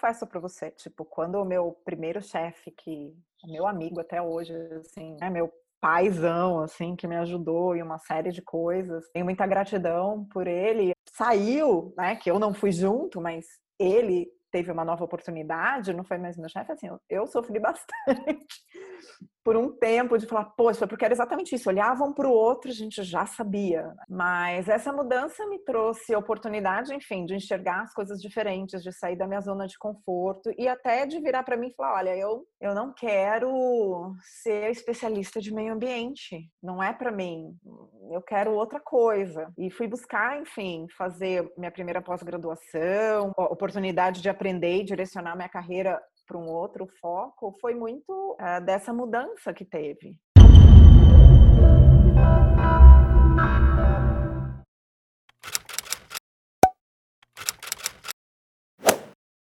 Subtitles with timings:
[0.00, 3.14] confesso para você, tipo, quando o meu primeiro chefe, que
[3.44, 7.98] é meu amigo até hoje, assim, é meu paizão, assim, que me ajudou em uma
[7.98, 9.08] série de coisas.
[9.12, 10.92] Tenho muita gratidão por ele.
[11.12, 13.46] Saiu, né, que eu não fui junto, mas
[13.78, 18.46] ele teve uma nova oportunidade, não foi mais meu chefe, assim, eu sofri bastante
[19.42, 22.74] por um tempo de falar, poxa, porque era exatamente isso, olhavam para o outro, a
[22.74, 23.92] gente já sabia.
[24.08, 29.26] Mas essa mudança me trouxe oportunidade, enfim, de enxergar as coisas diferentes, de sair da
[29.26, 32.74] minha zona de conforto e até de virar para mim e falar, olha, eu, eu
[32.74, 37.56] não quero ser especialista de meio ambiente, não é para mim,
[38.10, 39.50] eu quero outra coisa.
[39.56, 46.00] E fui buscar, enfim, fazer minha primeira pós-graduação, oportunidade de aprender e direcionar minha carreira
[46.30, 50.16] para um outro foco foi muito uh, dessa mudança que teve.